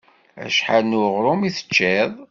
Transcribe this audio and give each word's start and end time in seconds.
Acḥal 0.45 0.83
n 0.85 0.97
uɣrum 1.01 1.41
i 1.43 1.49
teččiḍ? 1.55 2.11